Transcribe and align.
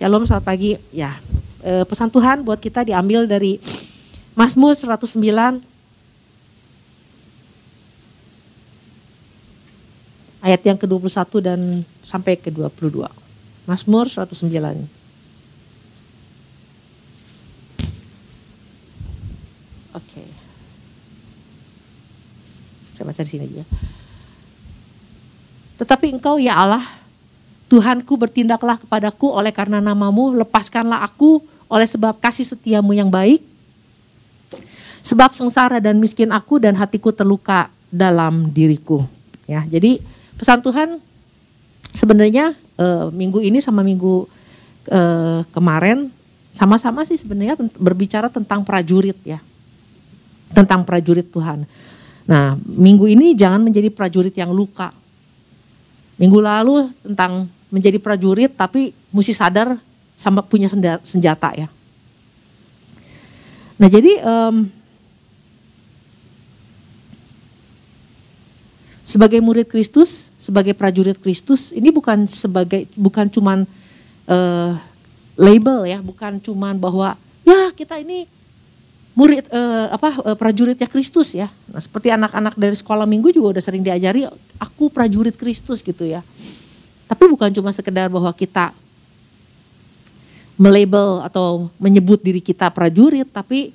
Shalom, 0.00 0.24
selamat 0.24 0.48
pagi. 0.48 0.80
Ya, 0.96 1.20
eh, 1.60 1.84
pesan 1.84 2.08
Tuhan 2.08 2.40
buat 2.40 2.56
kita 2.56 2.88
diambil 2.88 3.28
dari 3.28 3.60
Mazmur 4.32 4.72
109 4.72 5.60
ayat 10.40 10.60
yang 10.64 10.80
ke-21 10.80 11.44
dan 11.44 11.60
sampai 12.00 12.40
ke-22. 12.40 13.12
Mazmur 13.68 14.08
109. 14.08 14.88
Oke. 19.92 20.24
Saya 22.96 23.04
baca 23.04 23.20
di 23.20 23.28
sini 23.28 23.44
aja. 23.52 23.68
Tetapi 25.76 26.08
engkau 26.08 26.40
ya 26.40 26.56
Allah, 26.56 26.99
Tuhanku 27.70 28.18
bertindaklah 28.18 28.82
kepadaku 28.82 29.30
oleh 29.30 29.54
karena 29.54 29.78
namamu, 29.78 30.34
lepaskanlah 30.34 31.06
aku 31.06 31.38
oleh 31.70 31.86
sebab 31.86 32.18
kasih 32.18 32.42
setiamu 32.42 32.90
yang 32.90 33.06
baik. 33.06 33.38
Sebab 35.06 35.30
sengsara 35.38 35.78
dan 35.78 36.02
miskin 36.02 36.34
aku 36.34 36.58
dan 36.58 36.74
hatiku 36.74 37.14
terluka 37.14 37.70
dalam 37.88 38.50
diriku. 38.50 39.06
Ya, 39.46 39.62
jadi 39.70 40.02
pesan 40.34 40.66
Tuhan 40.66 40.98
sebenarnya 41.94 42.58
e, 42.74 42.86
minggu 43.14 43.38
ini 43.38 43.62
sama 43.62 43.86
minggu 43.86 44.26
e, 44.90 45.00
kemarin 45.54 46.10
sama-sama 46.50 47.06
sih 47.06 47.16
sebenarnya 47.16 47.54
berbicara 47.78 48.26
tentang 48.26 48.66
prajurit 48.66 49.16
ya. 49.22 49.38
Tentang 50.50 50.82
prajurit 50.82 51.30
Tuhan. 51.30 51.70
Nah, 52.26 52.58
minggu 52.66 53.06
ini 53.06 53.38
jangan 53.38 53.62
menjadi 53.62 53.94
prajurit 53.94 54.34
yang 54.34 54.50
luka. 54.50 54.90
Minggu 56.18 56.42
lalu 56.42 56.90
tentang 57.06 57.46
menjadi 57.70 57.96
prajurit 58.02 58.52
tapi 58.52 58.92
mesti 59.14 59.32
sadar 59.32 59.78
sama 60.18 60.44
punya 60.44 60.68
senjata 61.06 61.54
ya. 61.56 61.68
Nah 63.80 63.88
jadi 63.88 64.20
um, 64.20 64.68
sebagai 69.08 69.40
murid 69.40 69.66
Kristus, 69.66 70.30
sebagai 70.36 70.76
prajurit 70.76 71.16
Kristus, 71.16 71.72
ini 71.72 71.88
bukan 71.88 72.28
sebagai 72.28 72.84
bukan 72.94 73.26
cuman 73.32 73.64
uh, 74.28 74.76
label 75.40 75.88
ya, 75.88 75.98
bukan 76.04 76.38
cuman 76.38 76.76
bahwa 76.76 77.16
ya 77.42 77.72
kita 77.72 77.98
ini 77.98 78.28
murid 79.18 79.48
uh, 79.50 79.90
apa 79.90 80.10
uh, 80.22 80.36
prajuritnya 80.38 80.86
Kristus 80.86 81.34
ya. 81.34 81.50
Nah, 81.72 81.82
seperti 81.82 82.14
anak-anak 82.14 82.54
dari 82.54 82.76
sekolah 82.78 83.08
minggu 83.08 83.34
juga 83.34 83.58
udah 83.58 83.64
sering 83.64 83.82
diajari 83.82 84.28
aku 84.60 84.92
prajurit 84.92 85.34
Kristus 85.34 85.82
gitu 85.82 86.06
ya. 86.06 86.22
Tapi 87.10 87.26
bukan 87.26 87.50
cuma 87.50 87.74
sekedar 87.74 88.06
bahwa 88.06 88.30
kita 88.30 88.70
melabel 90.54 91.26
atau 91.26 91.66
menyebut 91.82 92.22
diri 92.22 92.38
kita 92.38 92.70
prajurit, 92.70 93.26
tapi 93.26 93.74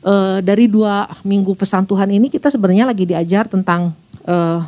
uh, 0.00 0.40
dari 0.40 0.64
dua 0.64 1.04
minggu 1.20 1.52
pesan 1.52 1.84
Tuhan 1.84 2.08
ini 2.08 2.32
kita 2.32 2.48
sebenarnya 2.48 2.88
lagi 2.88 3.04
diajar 3.04 3.44
tentang 3.52 3.92
uh, 4.24 4.64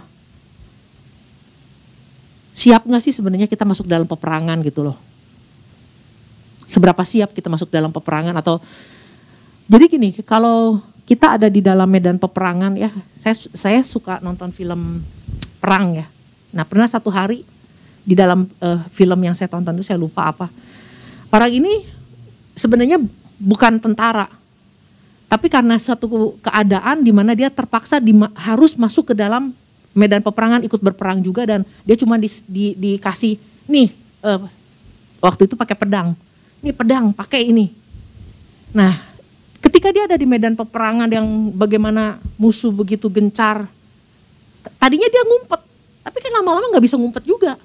siap 2.52 2.84
nggak 2.84 3.00
sih 3.00 3.16
sebenarnya 3.16 3.48
kita 3.48 3.64
masuk 3.64 3.88
dalam 3.88 4.04
peperangan 4.04 4.60
gitu 4.60 4.92
loh. 4.92 4.96
Seberapa 6.68 7.00
siap 7.00 7.32
kita 7.32 7.48
masuk 7.48 7.72
dalam 7.72 7.94
peperangan 7.94 8.36
atau 8.36 8.60
jadi 9.72 9.88
gini 9.88 10.12
kalau 10.20 10.84
kita 11.08 11.40
ada 11.40 11.48
di 11.48 11.64
dalam 11.64 11.86
medan 11.88 12.20
peperangan 12.20 12.76
ya, 12.76 12.92
saya 13.16 13.38
saya 13.56 13.80
suka 13.86 14.20
nonton 14.20 14.52
film 14.52 15.00
perang 15.64 16.04
ya. 16.04 16.06
Nah 16.52 16.66
pernah 16.66 16.90
satu 16.90 17.08
hari 17.08 17.46
di 18.06 18.14
dalam 18.14 18.46
uh, 18.62 18.80
film 18.94 19.18
yang 19.18 19.34
saya 19.34 19.50
tonton 19.50 19.74
itu 19.74 19.90
saya 19.90 19.98
lupa 19.98 20.30
apa 20.30 20.46
Orang 21.36 21.50
ini 21.50 21.82
sebenarnya 22.54 23.02
bukan 23.36 23.82
tentara, 23.82 24.30
tapi 25.26 25.50
karena 25.50 25.74
satu 25.76 26.38
keadaan 26.38 27.02
di 27.02 27.10
mana 27.10 27.34
dia 27.34 27.50
terpaksa 27.50 27.98
di, 27.98 28.14
harus 28.38 28.78
masuk 28.78 29.12
ke 29.12 29.14
dalam 29.18 29.50
medan 29.96 30.22
peperangan 30.22 30.62
ikut 30.62 30.78
berperang 30.78 31.20
juga 31.20 31.44
dan 31.48 31.60
dia 31.82 31.96
cuma 31.98 32.16
di, 32.20 32.28
di, 32.46 32.72
dikasih 32.72 33.36
nih 33.66 33.90
uh, 34.22 34.48
waktu 35.20 35.50
itu 35.50 35.58
pakai 35.58 35.74
pedang, 35.74 36.14
ini 36.62 36.70
pedang 36.70 37.10
pakai 37.10 37.50
ini. 37.50 37.74
Nah, 38.70 38.96
ketika 39.60 39.90
dia 39.90 40.06
ada 40.06 40.16
di 40.16 40.24
medan 40.24 40.54
peperangan 40.54 41.10
yang 41.10 41.26
bagaimana 41.52 42.22
musuh 42.38 42.70
begitu 42.70 43.10
gencar, 43.10 43.66
tadinya 44.78 45.08
dia 45.10 45.22
ngumpet, 45.26 45.60
tapi 46.06 46.18
kan 46.22 46.32
lama-lama 46.38 46.70
nggak 46.70 46.84
bisa 46.86 46.96
ngumpet 46.96 47.26
juga. 47.26 47.58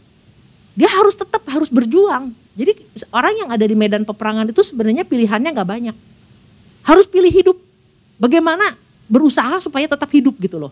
Dia 0.75 0.87
harus 0.87 1.15
tetap 1.15 1.43
harus 1.47 1.67
berjuang. 1.67 2.31
Jadi 2.55 2.75
orang 3.11 3.33
yang 3.35 3.49
ada 3.51 3.63
di 3.63 3.75
medan 3.75 4.03
peperangan 4.03 4.47
itu 4.47 4.61
sebenarnya 4.63 5.07
pilihannya 5.07 5.49
nggak 5.51 5.69
banyak. 5.69 5.95
Harus 6.83 7.05
pilih 7.07 7.31
hidup. 7.31 7.57
Bagaimana 8.21 8.75
berusaha 9.11 9.59
supaya 9.59 9.87
tetap 9.87 10.07
hidup 10.11 10.39
gitu 10.39 10.55
loh. 10.55 10.71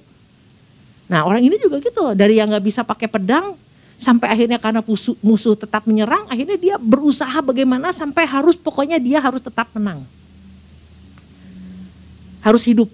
Nah 1.09 1.25
orang 1.25 1.41
ini 1.41 1.57
juga 1.57 1.81
gitu, 1.81 2.13
dari 2.13 2.37
yang 2.37 2.53
nggak 2.53 2.63
bisa 2.63 2.85
pakai 2.85 3.09
pedang 3.09 3.57
sampai 3.99 4.31
akhirnya 4.31 4.61
karena 4.61 4.79
musuh, 4.85 5.17
musuh 5.19 5.57
tetap 5.57 5.83
menyerang, 5.89 6.23
akhirnya 6.31 6.55
dia 6.55 6.75
berusaha 6.79 7.41
bagaimana 7.43 7.91
sampai 7.91 8.23
harus 8.23 8.55
pokoknya 8.55 9.01
dia 9.01 9.19
harus 9.19 9.43
tetap 9.43 9.67
menang. 9.75 10.05
Harus 12.39 12.63
hidup. 12.63 12.87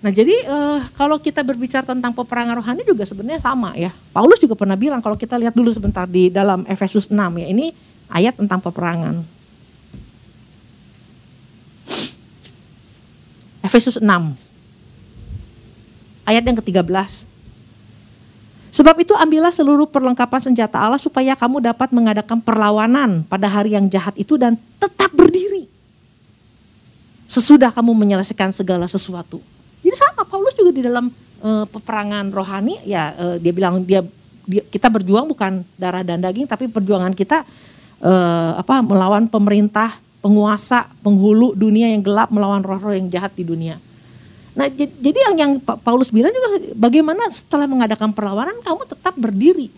Nah 0.00 0.08
jadi 0.08 0.32
uh, 0.48 0.80
kalau 0.96 1.20
kita 1.20 1.44
berbicara 1.44 1.84
tentang 1.84 2.16
peperangan 2.16 2.56
rohani 2.56 2.80
juga 2.88 3.04
sebenarnya 3.04 3.44
sama 3.44 3.76
ya. 3.76 3.92
Paulus 4.16 4.40
juga 4.40 4.56
pernah 4.56 4.76
bilang 4.76 5.04
kalau 5.04 5.16
kita 5.16 5.36
lihat 5.36 5.52
dulu 5.52 5.68
sebentar 5.76 6.08
di 6.08 6.32
dalam 6.32 6.64
Efesus 6.64 7.12
6 7.12 7.16
ya. 7.16 7.46
Ini 7.52 7.66
ayat 8.08 8.40
tentang 8.40 8.64
peperangan. 8.64 9.20
Efesus 13.60 14.00
6 14.00 14.04
ayat 16.30 16.46
yang 16.46 16.56
ke-13. 16.62 17.28
Sebab 18.70 18.96
itu 19.02 19.12
ambillah 19.18 19.50
seluruh 19.50 19.90
perlengkapan 19.90 20.38
senjata 20.38 20.78
Allah 20.78 20.96
supaya 20.96 21.34
kamu 21.34 21.58
dapat 21.58 21.90
mengadakan 21.90 22.38
perlawanan 22.38 23.26
pada 23.26 23.50
hari 23.50 23.74
yang 23.74 23.90
jahat 23.90 24.14
itu 24.14 24.38
dan 24.38 24.54
tetap 24.78 25.10
berdiri. 25.10 25.66
Sesudah 27.26 27.74
kamu 27.74 27.92
menyelesaikan 27.98 28.54
segala 28.54 28.86
sesuatu. 28.86 29.42
Jadi 29.80 29.96
sama 29.96 30.22
Paulus 30.28 30.52
juga 30.56 30.70
di 30.76 30.82
dalam 30.84 31.08
uh, 31.40 31.64
peperangan 31.68 32.28
rohani 32.30 32.78
ya 32.84 33.16
uh, 33.16 33.36
dia 33.40 33.52
bilang 33.52 33.82
dia, 33.84 34.04
dia 34.44 34.62
kita 34.68 34.92
berjuang 34.92 35.26
bukan 35.28 35.64
darah 35.80 36.04
dan 36.04 36.20
daging 36.20 36.44
tapi 36.44 36.68
perjuangan 36.68 37.16
kita 37.16 37.44
uh, 38.04 38.60
apa 38.60 38.84
melawan 38.84 39.28
pemerintah, 39.28 39.96
penguasa, 40.20 40.88
penghulu 41.00 41.56
dunia 41.56 41.88
yang 41.92 42.04
gelap 42.04 42.28
melawan 42.28 42.60
roh-roh 42.60 42.92
yang 42.92 43.08
jahat 43.08 43.32
di 43.36 43.44
dunia. 43.44 43.80
Nah, 44.50 44.66
jadi 44.76 45.18
yang 45.30 45.34
yang 45.38 45.52
Paulus 45.62 46.10
bilang 46.10 46.34
juga 46.34 46.74
bagaimana 46.74 47.30
setelah 47.30 47.70
mengadakan 47.70 48.10
perlawanan 48.10 48.58
kamu 48.60 48.82
tetap 48.84 49.14
berdiri. 49.14 49.70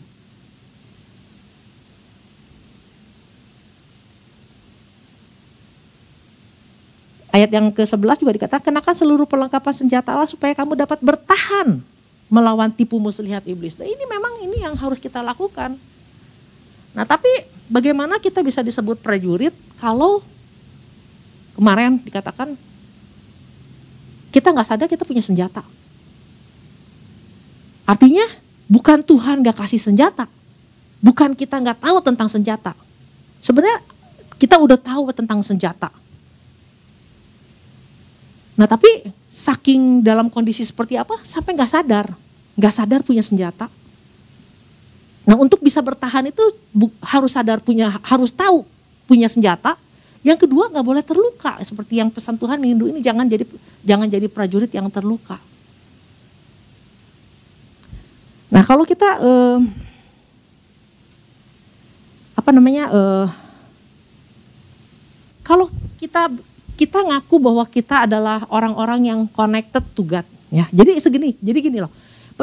Ayat 7.33 7.49
yang 7.49 7.73
ke-11 7.73 8.21
juga 8.21 8.33
dikatakan, 8.37 8.61
kenakan 8.61 8.93
seluruh 8.93 9.25
perlengkapan 9.25 9.73
senjata 9.73 10.13
Allah 10.13 10.29
supaya 10.29 10.53
kamu 10.53 10.77
dapat 10.77 11.01
bertahan 11.01 11.81
melawan 12.29 12.69
tipu 12.69 13.01
muslihat 13.01 13.45
iblis. 13.49 13.77
Nah 13.81 13.89
ini 13.89 14.05
memang 14.05 14.33
ini 14.45 14.65
yang 14.65 14.77
harus 14.77 15.01
kita 15.01 15.25
lakukan. 15.25 15.77
Nah 16.93 17.05
tapi 17.09 17.29
bagaimana 17.69 18.21
kita 18.21 18.45
bisa 18.45 18.61
disebut 18.65 19.01
prajurit 19.01 19.53
kalau 19.81 20.21
kemarin 21.57 22.01
dikatakan 22.01 22.57
kita 24.33 24.49
nggak 24.49 24.69
sadar 24.69 24.89
kita 24.89 25.05
punya 25.05 25.21
senjata. 25.21 25.61
Artinya 27.85 28.25
bukan 28.65 29.05
Tuhan 29.05 29.45
nggak 29.45 29.57
kasih 29.61 29.81
senjata, 29.81 30.25
bukan 31.05 31.37
kita 31.37 31.61
nggak 31.61 31.85
tahu 31.85 32.01
tentang 32.01 32.29
senjata. 32.33 32.73
Sebenarnya 33.45 33.85
kita 34.41 34.57
udah 34.57 34.81
tahu 34.81 35.13
tentang 35.13 35.45
senjata. 35.45 36.02
Nah 38.57 38.69
tapi 38.69 38.89
saking 39.33 40.05
dalam 40.05 40.29
kondisi 40.29 40.61
seperti 40.61 41.01
apa 41.01 41.17
sampai 41.25 41.57
nggak 41.57 41.73
sadar, 41.73 42.07
nggak 42.57 42.75
sadar 42.75 43.01
punya 43.01 43.25
senjata. 43.25 43.73
Nah 45.25 45.39
untuk 45.39 45.63
bisa 45.63 45.81
bertahan 45.81 46.29
itu 46.29 46.43
harus 47.01 47.33
sadar 47.33 47.63
punya, 47.65 47.97
harus 48.05 48.29
tahu 48.35 48.67
punya 49.09 49.31
senjata. 49.31 49.79
Yang 50.23 50.47
kedua 50.47 50.71
nggak 50.71 50.87
boleh 50.87 51.03
terluka 51.03 51.59
seperti 51.67 51.99
yang 51.99 52.13
pesan 52.13 52.39
Tuhan 52.39 52.61
minggu 52.63 52.95
ini 52.95 53.01
jangan 53.03 53.27
jadi 53.27 53.43
jangan 53.83 54.07
jadi 54.07 54.27
prajurit 54.31 54.71
yang 54.71 54.87
terluka. 54.87 55.41
Nah 58.53 58.63
kalau 58.63 58.85
kita 58.85 59.19
eh, 59.19 59.59
apa 62.37 62.51
namanya 62.53 62.85
eh, 62.93 63.27
kalau 65.43 65.67
kita 65.99 66.31
kita 66.83 66.99
ngaku 66.99 67.39
bahwa 67.39 67.63
kita 67.63 68.11
adalah 68.11 68.43
orang-orang 68.51 69.07
yang 69.07 69.21
connected 69.31 69.87
to 69.95 70.03
God 70.03 70.27
ya. 70.51 70.67
Jadi 70.75 70.99
segini, 70.99 71.39
jadi 71.39 71.59
gini 71.63 71.79
loh. 71.79 71.93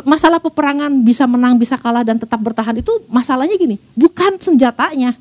Masalah 0.07 0.39
peperangan 0.39 1.03
bisa 1.03 1.27
menang, 1.27 1.59
bisa 1.59 1.75
kalah 1.75 2.07
dan 2.07 2.15
tetap 2.15 2.39
bertahan 2.39 2.71
itu 2.79 3.03
masalahnya 3.11 3.59
gini, 3.59 3.75
bukan 3.99 4.39
senjatanya, 4.39 5.11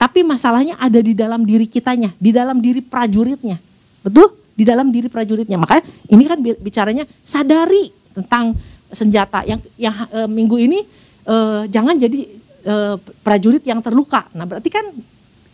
Tapi 0.00 0.26
masalahnya 0.26 0.74
ada 0.82 0.98
di 0.98 1.14
dalam 1.14 1.46
diri 1.46 1.70
kitanya, 1.70 2.10
di 2.18 2.34
dalam 2.34 2.58
diri 2.58 2.82
prajuritnya. 2.82 3.54
Betul? 4.02 4.34
Di 4.58 4.66
dalam 4.66 4.90
diri 4.90 5.06
prajuritnya. 5.06 5.54
Makanya 5.54 5.86
ini 6.10 6.26
kan 6.26 6.42
bicaranya 6.42 7.06
sadari 7.22 7.86
tentang 8.10 8.50
senjata 8.90 9.46
yang 9.46 9.62
yang 9.78 9.94
e, 10.10 10.26
minggu 10.26 10.58
ini 10.58 10.82
e, 11.22 11.36
jangan 11.70 11.94
jadi 12.02 12.18
e, 12.66 12.74
prajurit 13.22 13.62
yang 13.62 13.78
terluka. 13.78 14.26
Nah, 14.34 14.42
berarti 14.42 14.74
kan 14.74 14.90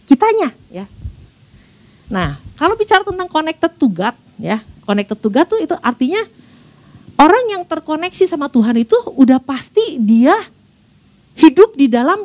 kitanya 0.08 0.48
ya. 0.72 0.88
Nah, 2.08 2.40
kalau 2.56 2.74
bicara 2.74 3.04
tentang 3.04 3.28
connected 3.28 3.72
to 3.76 3.86
God 3.92 4.16
ya, 4.40 4.64
connected 4.88 5.18
to 5.20 5.28
God 5.28 5.46
tuh 5.46 5.60
itu 5.60 5.76
artinya 5.84 6.24
orang 7.20 7.44
yang 7.52 7.62
terkoneksi 7.68 8.24
sama 8.24 8.48
Tuhan 8.48 8.80
itu 8.80 8.96
udah 9.12 9.36
pasti 9.40 10.00
dia 10.00 10.32
hidup 11.36 11.76
di 11.76 11.86
dalam 11.86 12.24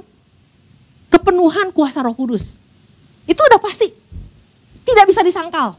kepenuhan 1.11 1.69
kuasa 1.75 2.01
Roh 2.01 2.15
Kudus. 2.15 2.55
Itu 3.29 3.39
udah 3.39 3.61
pasti. 3.61 3.91
Tidak 4.83 5.05
bisa 5.07 5.21
disangkal. 5.23 5.77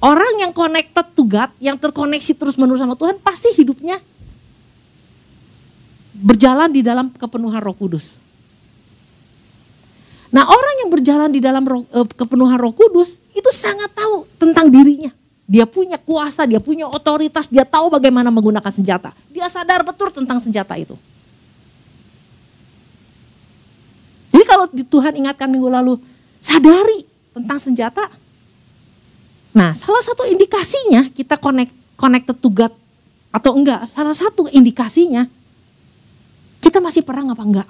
Orang 0.00 0.40
yang 0.40 0.56
connected 0.56 1.12
to 1.12 1.28
God, 1.28 1.52
yang 1.60 1.76
terkoneksi 1.76 2.32
terus-menerus 2.32 2.80
sama 2.80 2.96
Tuhan, 2.96 3.20
pasti 3.20 3.52
hidupnya 3.52 4.00
berjalan 6.16 6.72
di 6.72 6.80
dalam 6.80 7.12
kepenuhan 7.12 7.60
Roh 7.60 7.76
Kudus. 7.76 8.16
Nah, 10.30 10.46
orang 10.46 10.74
yang 10.86 10.90
berjalan 10.94 11.30
di 11.34 11.42
dalam 11.42 11.66
roh, 11.66 11.82
eh, 11.90 12.06
kepenuhan 12.06 12.54
Roh 12.54 12.70
Kudus 12.70 13.18
itu 13.34 13.50
sangat 13.50 13.90
tahu 13.90 14.30
tentang 14.38 14.70
dirinya. 14.70 15.10
Dia 15.50 15.66
punya 15.66 15.98
kuasa, 15.98 16.46
dia 16.46 16.62
punya 16.62 16.86
otoritas, 16.86 17.50
dia 17.50 17.66
tahu 17.66 17.90
bagaimana 17.90 18.30
menggunakan 18.30 18.70
senjata. 18.70 19.10
Dia 19.34 19.50
sadar 19.50 19.82
betul 19.82 20.14
tentang 20.14 20.38
senjata 20.38 20.78
itu. 20.78 20.94
Jadi 24.30 24.44
kalau 24.46 24.70
Tuhan 24.70 25.18
ingatkan 25.18 25.50
minggu 25.50 25.66
lalu, 25.66 25.98
sadari 26.38 27.02
tentang 27.34 27.58
senjata. 27.58 28.06
Nah, 29.50 29.74
salah 29.74 30.06
satu 30.06 30.22
indikasinya 30.30 31.10
kita 31.10 31.34
connect, 31.34 31.74
connected 31.98 32.38
to 32.38 32.46
God 32.46 32.70
atau 33.34 33.58
enggak, 33.58 33.82
salah 33.90 34.14
satu 34.14 34.46
indikasinya 34.54 35.26
kita 36.62 36.78
masih 36.78 37.02
perang 37.02 37.26
apa 37.34 37.42
enggak. 37.42 37.68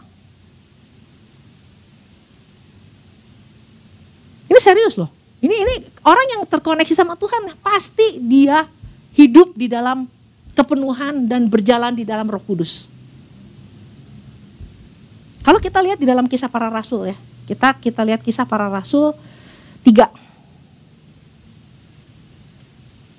Serius 4.60 4.94
loh. 5.00 5.08
Ini 5.40 5.56
ini 5.56 5.74
orang 6.04 6.26
yang 6.36 6.42
terkoneksi 6.44 6.92
sama 6.92 7.16
Tuhan 7.16 7.48
pasti 7.64 8.20
dia 8.20 8.68
hidup 9.16 9.56
di 9.56 9.72
dalam 9.72 10.04
kepenuhan 10.52 11.24
dan 11.24 11.48
berjalan 11.48 11.96
di 11.96 12.04
dalam 12.04 12.28
Roh 12.28 12.44
Kudus. 12.44 12.84
Kalau 15.40 15.56
kita 15.56 15.80
lihat 15.80 15.96
di 15.96 16.04
dalam 16.04 16.28
kisah 16.28 16.52
para 16.52 16.68
rasul 16.68 17.08
ya, 17.08 17.16
kita 17.48 17.72
kita 17.80 18.04
lihat 18.04 18.20
kisah 18.20 18.44
para 18.44 18.68
rasul 18.68 19.16
tiga. 19.80 20.12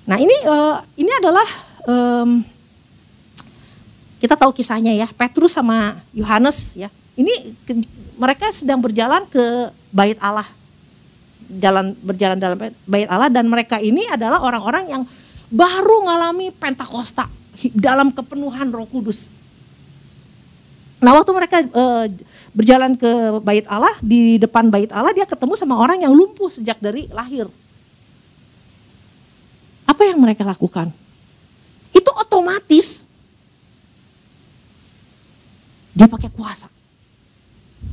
Nah 0.06 0.22
ini 0.22 0.36
uh, 0.46 0.78
ini 0.94 1.10
adalah 1.18 1.48
um, 1.86 2.46
kita 4.22 4.38
tahu 4.38 4.54
kisahnya 4.54 4.94
ya 4.94 5.10
Petrus 5.10 5.58
sama 5.58 5.98
Yohanes 6.14 6.78
ya. 6.78 6.86
Ini 7.18 7.52
ke, 7.66 7.76
mereka 8.14 8.48
sedang 8.54 8.78
berjalan 8.78 9.26
ke 9.26 9.68
bait 9.90 10.16
Allah, 10.22 10.46
jalan 11.60 11.92
berjalan 12.00 12.38
dalam 12.40 12.56
bait 12.88 13.08
Allah 13.10 13.28
dan 13.28 13.44
mereka 13.50 13.76
ini 13.76 14.08
adalah 14.08 14.40
orang-orang 14.40 14.88
yang 14.88 15.02
baru 15.52 15.96
mengalami 16.00 16.48
Pentakosta 16.48 17.28
dalam 17.76 18.08
kepenuhan 18.08 18.72
Roh 18.72 18.88
Kudus. 18.88 19.28
Nah 21.02 21.12
waktu 21.18 21.30
mereka 21.34 21.58
uh, 21.74 22.06
berjalan 22.54 22.94
ke 22.94 23.42
bait 23.42 23.66
Allah, 23.66 23.92
di 24.00 24.38
depan 24.38 24.70
bait 24.70 24.88
Allah 24.94 25.12
dia 25.12 25.26
ketemu 25.26 25.58
sama 25.58 25.76
orang 25.76 26.00
yang 26.00 26.14
lumpuh 26.14 26.48
sejak 26.48 26.78
dari 26.78 27.10
lahir. 27.10 27.50
Apa 29.84 30.08
yang 30.08 30.22
mereka 30.22 30.46
lakukan? 30.46 30.88
Itu 31.92 32.08
otomatis 32.16 33.04
dia 35.92 36.08
pakai 36.08 36.32
kuasa. 36.32 36.70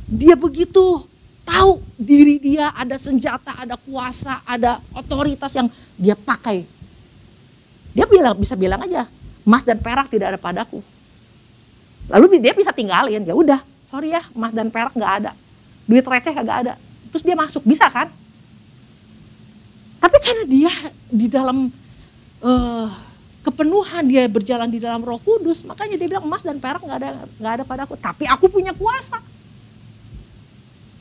Dia 0.06 0.38
begitu 0.38 1.09
tahu 1.50 1.82
diri 1.98 2.38
dia 2.38 2.70
ada 2.70 2.94
senjata, 2.94 3.58
ada 3.58 3.74
kuasa, 3.74 4.38
ada 4.46 4.78
otoritas 4.94 5.50
yang 5.58 5.66
dia 5.98 6.14
pakai. 6.14 6.62
Dia 7.90 8.06
bilang 8.06 8.38
bisa 8.38 8.54
bilang 8.54 8.78
aja, 8.86 9.10
emas 9.42 9.66
dan 9.66 9.82
perak 9.82 10.06
tidak 10.06 10.36
ada 10.36 10.38
padaku 10.38 10.78
Lalu 12.10 12.42
dia 12.42 12.50
bisa 12.50 12.74
tinggalin, 12.74 13.22
ya 13.22 13.34
udah, 13.38 13.62
sorry 13.86 14.10
ya, 14.10 14.26
emas 14.34 14.50
dan 14.50 14.66
perak 14.66 14.90
nggak 14.98 15.12
ada, 15.22 15.30
duit 15.86 16.02
receh 16.02 16.34
nggak 16.34 16.58
ada. 16.66 16.74
Terus 17.14 17.22
dia 17.22 17.38
masuk, 17.38 17.62
bisa 17.62 17.86
kan? 17.86 18.10
Tapi 20.02 20.16
karena 20.18 20.44
dia 20.50 20.72
di 21.06 21.30
dalam 21.30 21.70
uh, 22.42 22.88
kepenuhan 23.46 24.10
dia 24.10 24.26
berjalan 24.26 24.66
di 24.66 24.82
dalam 24.82 25.06
Roh 25.06 25.22
Kudus, 25.22 25.62
makanya 25.62 25.94
dia 26.02 26.08
bilang 26.10 26.26
emas 26.26 26.42
dan 26.42 26.58
perak 26.58 26.82
nggak 26.82 26.98
ada 26.98 27.10
nggak 27.38 27.52
ada 27.62 27.64
padaku. 27.64 27.94
Tapi 27.94 28.26
aku 28.26 28.50
punya 28.50 28.74
kuasa. 28.74 29.22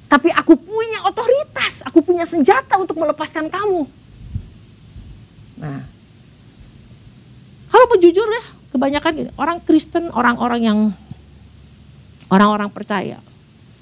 Tapi 0.09 0.33
aku 0.33 0.57
punya 0.57 1.05
otoritas, 1.05 1.85
aku 1.85 2.01
punya 2.01 2.25
senjata 2.25 2.81
untuk 2.81 2.97
melepaskan 2.97 3.45
kamu. 3.45 3.85
Nah, 5.61 5.85
kalau 7.69 7.85
mau 7.85 7.99
jujur 8.01 8.25
ya, 8.25 8.43
kebanyakan 8.73 9.11
gini, 9.13 9.31
orang 9.37 9.61
Kristen, 9.61 10.09
orang-orang 10.09 10.61
yang 10.65 10.79
orang-orang 12.33 12.73
percaya 12.73 13.21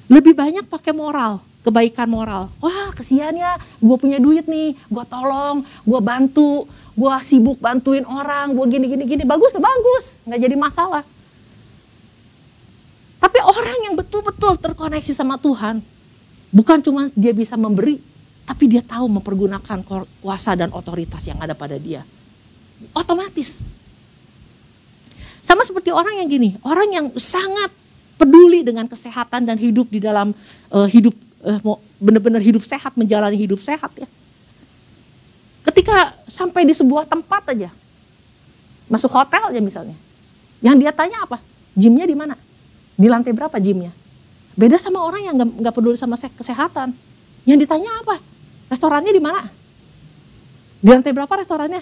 lebih 0.08 0.36
banyak 0.36 0.68
pakai 0.68 0.96
moral, 0.96 1.44
kebaikan 1.64 2.08
moral. 2.08 2.52
Wah 2.64 2.92
kesian 2.96 3.36
ya, 3.36 3.60
gue 3.60 3.98
punya 4.00 4.20
duit 4.20 4.48
nih, 4.48 4.76
gue 4.76 5.06
tolong, 5.08 5.64
gue 5.64 6.00
bantu, 6.04 6.68
gue 6.96 7.14
sibuk 7.24 7.60
bantuin 7.60 8.08
orang, 8.08 8.56
gue 8.56 8.66
gini 8.72 8.88
gini 8.88 9.04
gini, 9.04 9.24
bagus 9.28 9.52
bagus, 9.56 10.20
nggak 10.28 10.40
jadi 10.44 10.56
masalah. 10.56 11.04
Tapi 13.20 13.40
orang 13.44 13.78
yang 13.84 13.94
betul-betul 14.00 14.56
terkoneksi 14.60 15.12
sama 15.12 15.36
Tuhan, 15.36 15.84
bukan 16.52 16.80
cuma 16.84 17.12
dia 17.14 17.32
bisa 17.36 17.56
memberi, 17.60 18.00
tapi 18.48 18.72
dia 18.72 18.80
tahu 18.80 19.12
mempergunakan 19.20 19.84
kuasa 20.24 20.56
dan 20.56 20.72
otoritas 20.72 21.24
yang 21.28 21.40
ada 21.44 21.52
pada 21.52 21.76
dia. 21.76 22.04
Otomatis 22.94 23.60
sama 25.48 25.64
seperti 25.64 25.96
orang 25.96 26.20
yang 26.20 26.28
gini, 26.28 26.50
orang 26.60 26.90
yang 26.92 27.08
sangat 27.16 27.72
peduli 28.20 28.68
dengan 28.68 28.84
kesehatan 28.84 29.48
dan 29.48 29.56
hidup 29.56 29.88
di 29.88 30.04
dalam 30.04 30.36
uh, 30.76 30.88
hidup 30.92 31.16
uh, 31.40 31.80
benar-benar 32.04 32.44
hidup 32.44 32.68
sehat, 32.68 32.92
menjalani 33.00 33.40
hidup 33.40 33.64
sehat 33.64 33.88
ya. 33.96 34.12
Ketika 35.64 36.20
sampai 36.28 36.68
di 36.68 36.76
sebuah 36.76 37.08
tempat 37.08 37.56
aja, 37.56 37.72
masuk 38.92 39.08
hotel 39.16 39.56
aja 39.56 39.62
misalnya, 39.64 39.96
yang 40.60 40.76
dia 40.76 40.92
tanya 40.92 41.24
apa? 41.24 41.40
Gymnya 41.80 42.04
di 42.04 42.16
mana? 42.18 42.36
Di 43.00 43.08
lantai 43.08 43.32
berapa 43.32 43.56
gymnya? 43.56 43.96
Beda 44.58 44.82
sama 44.82 45.06
orang 45.06 45.22
yang 45.22 45.36
nggak 45.38 45.70
peduli 45.70 45.94
sama 45.94 46.18
kesehatan. 46.18 46.90
Yang 47.46 47.70
ditanya 47.70 47.94
apa? 48.02 48.18
Restorannya 48.74 49.14
di 49.14 49.22
mana? 49.22 49.46
Di 50.82 50.90
lantai 50.90 51.14
berapa 51.14 51.30
restorannya? 51.30 51.80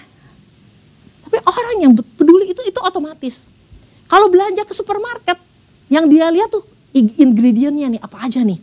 Tapi 1.26 1.38
orang 1.40 1.76
yang 1.82 1.92
peduli 1.96 2.52
itu 2.52 2.62
itu 2.68 2.80
otomatis. 2.84 3.48
Kalau 4.12 4.28
belanja 4.30 4.68
ke 4.68 4.76
supermarket, 4.76 5.40
yang 5.90 6.06
dia 6.06 6.30
lihat 6.30 6.52
tuh 6.52 6.62
ingredientnya 6.94 7.98
nih 7.98 8.02
apa 8.04 8.28
aja 8.28 8.44
nih, 8.46 8.60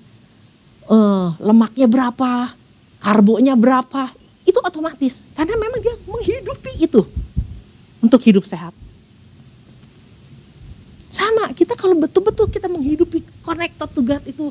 uh, 0.87 1.35
lemaknya 1.42 1.90
berapa, 1.90 2.54
karbonya 3.02 3.59
berapa, 3.59 4.12
itu 4.47 4.59
otomatis 4.62 5.23
karena 5.35 5.54
memang 5.57 5.81
dia 5.81 5.95
menghidupi 6.07 6.73
itu 6.85 7.02
untuk 8.02 8.21
hidup 8.23 8.45
sehat. 8.45 8.75
Sama, 11.12 11.52
kita 11.52 11.76
kalau 11.76 11.92
betul-betul 11.92 12.49
kita 12.49 12.73
menghidupi 12.73 13.21
connected 13.45 13.85
to 13.92 14.00
God 14.00 14.25
itu 14.25 14.49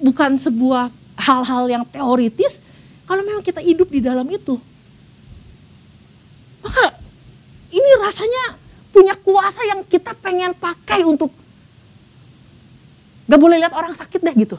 bukan 0.00 0.32
sebuah 0.40 0.88
hal-hal 1.20 1.68
yang 1.68 1.84
teoritis, 1.84 2.56
kalau 3.04 3.20
memang 3.20 3.44
kita 3.44 3.60
hidup 3.60 3.84
di 3.92 4.00
dalam 4.00 4.24
itu, 4.32 4.56
maka 6.64 6.96
ini 7.68 7.90
rasanya 8.00 8.56
punya 8.96 9.12
kuasa 9.12 9.60
yang 9.68 9.84
kita 9.84 10.16
pengen 10.16 10.56
pakai 10.56 11.04
untuk 11.04 11.28
gak 13.28 13.40
boleh 13.40 13.60
lihat 13.60 13.76
orang 13.76 13.92
sakit 13.92 14.24
deh 14.24 14.34
gitu. 14.40 14.56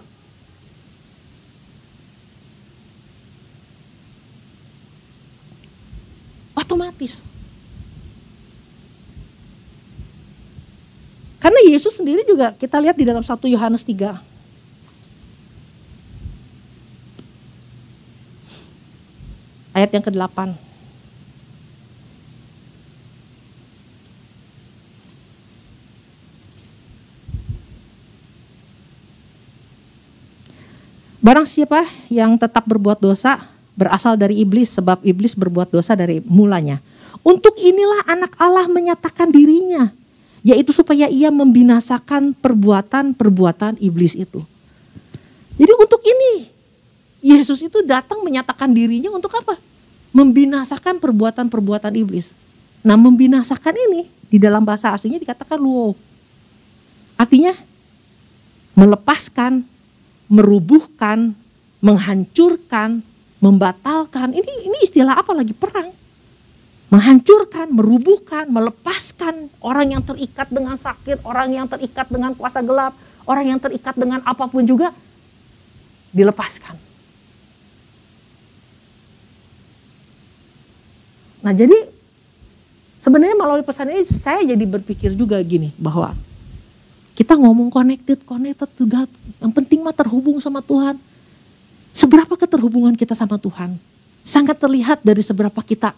Otomatis. 6.54 7.26
Karena 11.42 11.58
Yesus 11.66 11.98
sendiri 11.98 12.22
juga 12.22 12.54
kita 12.54 12.78
lihat 12.78 12.94
di 12.94 13.02
dalam 13.02 13.26
1 13.26 13.34
Yohanes 13.50 13.82
3. 13.82 14.14
Ayat 19.74 19.90
yang 19.90 20.06
ke-8. 20.06 20.54
Barang 31.22 31.46
siapa 31.46 31.86
yang 32.10 32.34
tetap 32.38 32.66
berbuat 32.66 32.98
dosa 32.98 33.42
berasal 33.78 34.18
dari 34.18 34.42
iblis 34.42 34.74
sebab 34.74 35.02
iblis 35.06 35.38
berbuat 35.38 35.70
dosa 35.70 35.94
dari 35.98 36.22
mulanya. 36.26 36.82
Untuk 37.22 37.58
inilah 37.62 38.10
anak 38.10 38.34
Allah 38.42 38.66
menyatakan 38.66 39.30
dirinya, 39.30 39.94
yaitu 40.42 40.74
supaya 40.74 41.06
ia 41.06 41.30
membinasakan 41.30 42.34
perbuatan-perbuatan 42.38 43.78
iblis 43.78 44.18
itu. 44.18 44.42
Jadi 45.58 45.74
untuk 45.78 46.02
ini 46.02 46.50
Yesus 47.22 47.62
itu 47.62 47.86
datang 47.86 48.26
menyatakan 48.26 48.74
dirinya 48.74 49.14
untuk 49.14 49.30
apa? 49.38 49.54
Membinasakan 50.10 50.98
perbuatan-perbuatan 50.98 51.94
iblis. 52.02 52.34
Nah, 52.82 52.98
membinasakan 52.98 53.78
ini 53.78 54.10
di 54.28 54.42
dalam 54.42 54.66
bahasa 54.66 54.90
aslinya 54.90 55.22
dikatakan 55.22 55.62
luo. 55.62 55.94
Artinya 57.14 57.54
melepaskan, 58.74 59.62
merubuhkan, 60.26 61.38
menghancurkan, 61.78 63.06
membatalkan. 63.38 64.34
Ini 64.34 64.54
ini 64.66 64.78
istilah 64.82 65.22
apa 65.22 65.38
lagi 65.38 65.54
perang? 65.54 65.94
Menghancurkan, 66.92 67.72
merubuhkan, 67.72 68.52
melepaskan 68.52 69.48
orang 69.64 69.96
yang 69.96 70.04
terikat 70.04 70.52
dengan 70.52 70.76
sakit, 70.76 71.24
orang 71.24 71.48
yang 71.56 71.64
terikat 71.64 72.12
dengan 72.12 72.36
kuasa 72.36 72.60
gelap, 72.60 72.92
orang 73.24 73.56
yang 73.56 73.60
terikat 73.64 73.96
dengan 73.96 74.20
apa 74.28 74.44
pun 74.52 74.68
juga 74.68 74.92
dilepaskan. 76.12 76.76
Nah, 81.42 81.56
jadi 81.56 81.74
sebenarnya 83.02 83.40
melalui 83.40 83.66
pesan 83.66 83.90
ini 83.90 84.04
saya 84.06 84.44
jadi 84.44 84.66
berpikir 84.68 85.16
juga 85.16 85.40
gini 85.42 85.74
bahwa 85.80 86.14
kita 87.18 87.40
ngomong 87.40 87.72
connected, 87.72 88.22
connected 88.28 88.68
God. 88.84 89.10
Yang 89.40 89.52
penting 89.64 89.80
mah 89.80 89.96
terhubung 89.96 90.44
sama 90.44 90.60
Tuhan. 90.60 91.00
Seberapa 91.92 92.36
keterhubungan 92.40 92.96
kita 93.00 93.16
sama 93.16 93.36
Tuhan? 93.36 93.76
Sangat 94.22 94.60
terlihat 94.60 95.02
dari 95.02 95.20
seberapa 95.20 95.60
kita, 95.60 95.92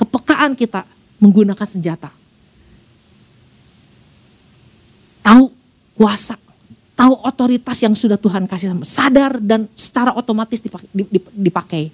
kepekaan 0.00 0.56
kita 0.56 0.88
menggunakan 1.20 1.68
senjata. 1.68 2.08
Tahu 5.20 5.52
kuasa, 6.00 6.40
tahu 6.96 7.12
otoritas 7.20 7.76
yang 7.84 7.92
sudah 7.92 8.16
Tuhan 8.16 8.48
kasih 8.48 8.72
sama, 8.72 8.88
sadar 8.88 9.36
dan 9.36 9.68
secara 9.76 10.16
otomatis 10.16 10.64
dipakai. 11.36 11.92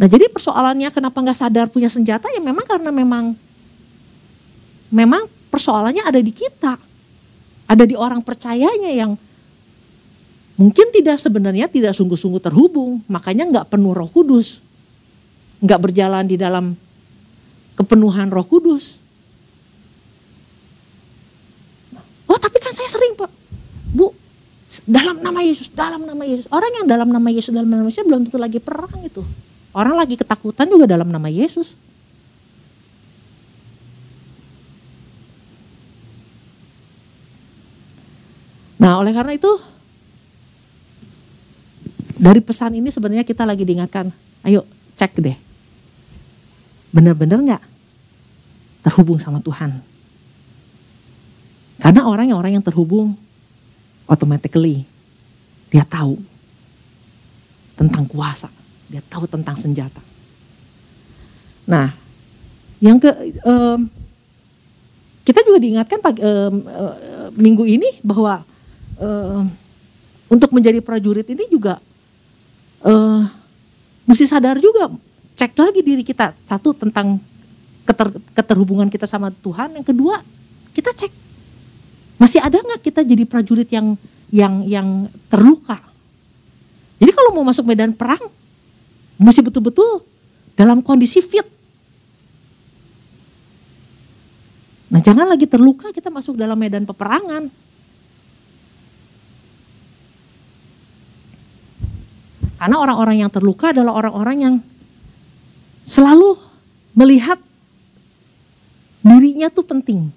Nah 0.00 0.08
jadi 0.08 0.32
persoalannya 0.32 0.88
kenapa 0.88 1.20
nggak 1.20 1.36
sadar 1.36 1.66
punya 1.68 1.92
senjata 1.92 2.32
ya 2.32 2.40
memang 2.40 2.64
karena 2.64 2.88
memang 2.88 3.36
memang 4.88 5.28
persoalannya 5.52 6.00
ada 6.08 6.16
di 6.24 6.32
kita, 6.32 6.80
ada 7.68 7.84
di 7.84 7.92
orang 7.92 8.24
percayanya 8.24 8.88
yang 8.96 9.20
mungkin 10.60 10.92
tidak 10.92 11.16
sebenarnya 11.16 11.72
tidak 11.72 11.96
sungguh-sungguh 11.96 12.44
terhubung, 12.44 13.00
makanya 13.08 13.48
nggak 13.48 13.72
penuh 13.72 13.96
Roh 13.96 14.12
Kudus, 14.12 14.60
nggak 15.64 15.80
berjalan 15.88 16.28
di 16.28 16.36
dalam 16.36 16.76
kepenuhan 17.80 18.28
Roh 18.28 18.44
Kudus. 18.44 19.00
Oh 22.28 22.36
tapi 22.36 22.60
kan 22.60 22.76
saya 22.76 22.92
sering 22.92 23.16
pak, 23.16 23.32
bu 23.96 24.12
dalam 24.84 25.24
nama 25.24 25.40
Yesus, 25.40 25.72
dalam 25.72 26.04
nama 26.04 26.28
Yesus. 26.28 26.44
Orang 26.52 26.70
yang 26.76 26.86
dalam 26.86 27.08
nama 27.08 27.28
Yesus, 27.32 27.50
dalam 27.56 27.72
nama 27.72 27.88
Yesus 27.88 28.04
belum 28.04 28.28
tentu 28.28 28.36
lagi 28.36 28.60
perang 28.60 29.00
itu. 29.00 29.24
Orang 29.72 29.96
lagi 29.96 30.20
ketakutan 30.20 30.68
juga 30.68 30.84
dalam 30.84 31.08
nama 31.08 31.26
Yesus. 31.32 31.72
Nah, 38.80 38.96
oleh 38.96 39.12
karena 39.12 39.36
itu 39.36 39.52
dari 42.20 42.44
pesan 42.44 42.76
ini 42.76 42.92
sebenarnya 42.92 43.24
kita 43.24 43.48
lagi 43.48 43.64
diingatkan, 43.64 44.12
ayo 44.44 44.68
cek 45.00 45.16
deh. 45.24 45.36
Benar-benar 46.92 47.40
nggak 47.40 47.62
terhubung 48.84 49.16
sama 49.16 49.40
Tuhan? 49.40 49.80
Karena 51.80 52.04
orang 52.04 52.28
yang 52.28 52.36
orang 52.36 52.60
yang 52.60 52.64
terhubung 52.64 53.16
automatically 54.04 54.84
dia 55.72 55.86
tahu 55.88 56.20
tentang 57.80 58.04
kuasa 58.04 58.52
dia 58.90 59.00
tahu 59.06 59.24
tentang 59.30 59.54
senjata. 59.54 60.02
Nah, 61.70 61.94
yang 62.82 62.98
ke 62.98 63.06
um, 63.46 63.86
kita 65.22 65.46
juga 65.46 65.62
diingatkan 65.62 66.02
pagi, 66.02 66.20
um, 66.26 66.66
uh, 66.66 67.30
minggu 67.38 67.62
ini 67.70 68.02
bahwa 68.02 68.42
um, 68.98 69.46
untuk 70.26 70.50
menjadi 70.50 70.82
prajurit 70.82 71.24
ini 71.30 71.46
juga 71.46 71.78
uh, 72.84 73.22
mesti 74.04 74.24
sadar 74.28 74.60
juga 74.60 74.92
cek 75.36 75.56
lagi 75.56 75.80
diri 75.80 76.04
kita 76.04 76.36
satu 76.44 76.76
tentang 76.76 77.16
keter, 77.88 78.12
keterhubungan 78.36 78.88
kita 78.92 79.08
sama 79.08 79.32
Tuhan, 79.32 79.80
yang 79.80 79.86
kedua 79.86 80.20
kita 80.76 80.92
cek 80.92 81.12
masih 82.20 82.44
ada 82.44 82.60
nggak 82.60 82.84
kita 82.84 83.00
jadi 83.00 83.24
prajurit 83.24 83.68
yang 83.72 83.96
yang 84.28 84.62
yang 84.68 84.88
terluka. 85.32 85.80
Jadi 87.00 87.16
kalau 87.16 87.32
mau 87.32 87.48
masuk 87.48 87.64
medan 87.64 87.96
perang 87.96 88.20
Mesti 89.20 89.44
betul-betul 89.44 90.00
dalam 90.56 90.80
kondisi 90.80 91.20
fit. 91.20 91.44
Nah 94.88 94.98
jangan 95.04 95.28
lagi 95.28 95.44
terluka 95.44 95.92
kita 95.92 96.08
masuk 96.08 96.40
dalam 96.40 96.56
medan 96.56 96.88
peperangan. 96.88 97.52
Karena 102.60 102.76
orang-orang 102.76 103.24
yang 103.24 103.32
terluka 103.32 103.72
adalah 103.72 103.96
orang-orang 103.96 104.36
yang 104.36 104.54
selalu 105.88 106.36
melihat 106.92 107.40
dirinya 109.00 109.48
tuh 109.48 109.64
penting. 109.64 110.12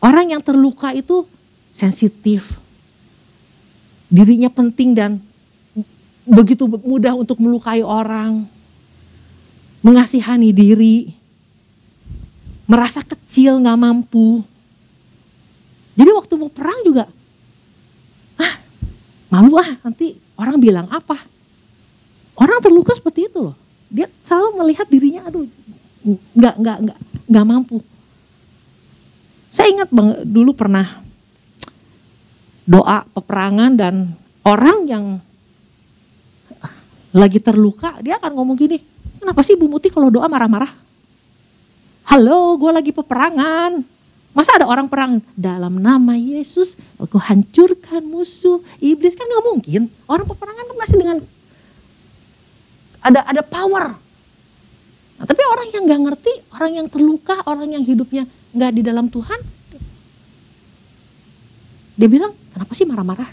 Orang 0.00 0.32
yang 0.32 0.40
terluka 0.40 0.96
itu 0.96 1.28
sensitif. 1.68 2.56
Dirinya 4.08 4.48
penting 4.48 4.96
dan 4.96 5.20
begitu 6.24 6.64
mudah 6.64 7.12
untuk 7.12 7.36
melukai 7.44 7.84
orang, 7.84 8.48
mengasihani 9.84 10.48
diri, 10.48 11.12
merasa 12.64 13.04
kecil 13.04 13.60
nggak 13.60 13.80
mampu. 13.84 14.40
Jadi 15.92 16.08
waktu 16.08 16.32
mau 16.40 16.48
perang 16.48 16.80
juga, 16.88 17.04
ah 18.40 18.54
malu 19.28 19.60
ah 19.60 19.68
nanti 19.84 20.23
orang 20.44 20.60
bilang 20.60 20.86
apa. 20.92 21.16
Orang 22.36 22.60
terluka 22.60 22.92
seperti 22.92 23.32
itu 23.32 23.50
loh. 23.50 23.56
Dia 23.88 24.10
selalu 24.28 24.60
melihat 24.60 24.86
dirinya, 24.90 25.24
aduh 25.30 25.48
nggak 26.36 26.54
nggak 26.60 26.78
nggak 26.84 26.98
nggak 27.32 27.46
mampu. 27.48 27.78
Saya 29.48 29.72
ingat 29.72 29.88
bang 29.88 30.20
dulu 30.26 30.52
pernah 30.52 30.84
doa 32.68 33.06
peperangan 33.12 33.72
dan 33.76 34.12
orang 34.44 34.78
yang 34.88 35.04
lagi 37.14 37.38
terluka, 37.38 37.94
dia 38.02 38.18
akan 38.18 38.34
ngomong 38.34 38.58
gini, 38.58 38.82
kenapa 39.22 39.46
sih 39.46 39.54
Bu 39.54 39.70
Muti 39.70 39.86
kalau 39.86 40.10
doa 40.10 40.26
marah-marah? 40.26 40.68
Halo, 42.10 42.58
gue 42.58 42.74
lagi 42.74 42.90
peperangan. 42.90 43.93
Masa 44.34 44.58
ada 44.58 44.66
orang 44.66 44.90
perang 44.90 45.22
dalam 45.38 45.78
nama 45.78 46.18
Yesus, 46.18 46.74
aku 46.98 47.22
hancurkan 47.22 48.02
musuh 48.02 48.58
iblis 48.82 49.14
kan 49.14 49.30
nggak 49.30 49.44
mungkin. 49.46 49.82
Orang 50.10 50.26
peperangan 50.26 50.74
kan 50.74 50.76
masih 50.82 50.96
dengan 50.98 51.18
ada 52.98 53.22
ada 53.30 53.42
power. 53.46 53.94
Nah, 55.14 55.24
tapi 55.30 55.38
orang 55.46 55.70
yang 55.70 55.82
nggak 55.86 56.00
ngerti, 56.10 56.32
orang 56.50 56.72
yang 56.82 56.86
terluka, 56.90 57.46
orang 57.46 57.78
yang 57.78 57.86
hidupnya 57.86 58.26
nggak 58.50 58.70
di 58.74 58.82
dalam 58.82 59.06
Tuhan, 59.06 59.38
dia 61.94 62.08
bilang 62.10 62.34
kenapa 62.50 62.74
sih 62.74 62.82
marah-marah? 62.90 63.30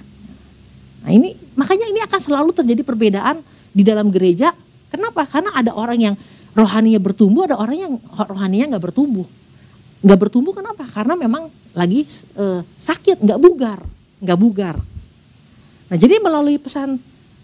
Nah 1.01 1.09
ini 1.09 1.33
makanya 1.57 1.89
ini 1.89 1.97
akan 2.05 2.19
selalu 2.21 2.53
terjadi 2.53 2.85
perbedaan 2.85 3.41
di 3.73 3.81
dalam 3.81 4.13
gereja. 4.13 4.53
Kenapa? 4.93 5.25
Karena 5.25 5.49
ada 5.57 5.73
orang 5.73 5.97
yang 5.97 6.15
rohaninya 6.53 7.01
bertumbuh, 7.01 7.49
ada 7.49 7.57
orang 7.57 7.77
yang 7.89 7.93
rohaninya 8.13 8.77
nggak 8.77 8.93
bertumbuh. 8.93 9.25
Nggak 10.01 10.19
bertumbuh 10.27 10.53
kenapa? 10.53 10.85
Karena 10.89 11.13
memang 11.13 11.49
lagi 11.77 12.05
e, 12.09 12.45
sakit, 12.65 13.21
nggak 13.21 13.39
bugar, 13.39 13.79
nggak 14.21 14.39
bugar. 14.39 14.75
Nah 15.87 15.97
jadi 15.97 16.17
melalui 16.17 16.57
pesan 16.57 16.97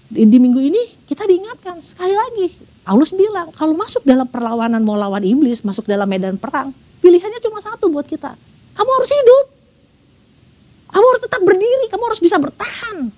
di, 0.09 0.25
di 0.25 0.37
minggu 0.41 0.59
ini 0.59 0.81
kita 1.05 1.27
diingatkan 1.27 1.83
sekali 1.83 2.15
lagi 2.15 2.47
Paulus 2.87 3.11
bilang 3.11 3.51
kalau 3.51 3.75
masuk 3.75 4.07
dalam 4.07 4.23
perlawanan 4.23 4.79
mau 4.79 4.95
lawan 4.95 5.19
iblis, 5.19 5.59
masuk 5.59 5.83
dalam 5.83 6.07
medan 6.07 6.39
perang, 6.39 6.71
pilihannya 7.03 7.43
cuma 7.43 7.59
satu 7.59 7.91
buat 7.91 8.07
kita. 8.07 8.31
Kamu 8.79 8.89
harus 8.95 9.11
hidup. 9.11 9.45
Kamu 10.95 11.05
harus 11.11 11.21
tetap 11.27 11.41
berdiri, 11.43 11.85
kamu 11.91 12.03
harus 12.07 12.23
bisa 12.23 12.39
bertahan. 12.39 13.11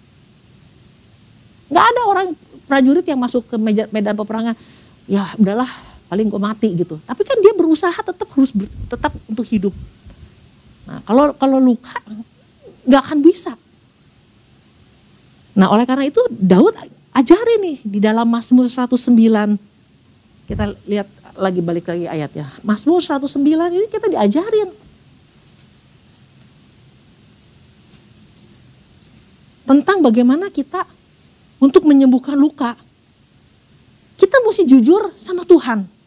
Gak 1.70 1.86
ada 1.86 2.02
orang 2.10 2.34
prajurit 2.66 3.06
yang 3.06 3.22
masuk 3.22 3.46
ke 3.46 3.62
medan 3.94 4.18
peperangan, 4.18 4.58
ya 5.06 5.30
udahlah 5.38 5.70
paling 6.10 6.26
gue 6.28 6.42
mati 6.42 6.74
gitu. 6.74 6.98
Tapi 7.06 7.22
kan 7.22 7.38
dia 7.40 7.54
berusaha 7.54 7.94
tetap 7.94 8.26
harus 8.34 8.52
ber, 8.52 8.66
tetap 8.90 9.14
untuk 9.30 9.46
hidup. 9.46 9.72
Nah 10.90 11.06
kalau 11.06 11.32
kalau 11.38 11.62
luka 11.62 12.02
nggak 12.90 13.02
akan 13.06 13.20
bisa. 13.22 13.54
Nah 15.54 15.70
oleh 15.70 15.86
karena 15.86 16.10
itu 16.10 16.20
Daud 16.34 16.74
ajari 17.14 17.56
nih 17.62 17.78
di 17.86 18.00
dalam 18.02 18.26
Mazmur 18.26 18.66
109. 18.66 18.98
Kita 20.50 20.66
lihat 20.90 21.08
lagi 21.38 21.62
balik 21.62 21.86
lagi 21.86 22.10
ayatnya. 22.10 22.50
Mazmur 22.66 23.06
109 23.06 23.38
ini 23.70 23.86
kita 23.86 24.10
diajarin. 24.10 24.74
Tentang 29.70 30.02
bagaimana 30.02 30.50
kita 30.50 30.82
untuk 31.62 31.86
menyembuhkan 31.86 32.34
luka. 32.34 32.74
Kita 34.18 34.42
mesti 34.42 34.66
jujur 34.66 35.14
sama 35.14 35.46
Tuhan. 35.46 35.99